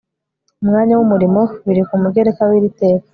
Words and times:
umwanya 0.63 0.93
w 0.95 1.01
umurimo 1.05 1.41
biri 1.65 1.81
ku 1.87 1.95
mugereka 2.03 2.41
w 2.49 2.51
iri 2.57 2.69
teka 2.79 3.07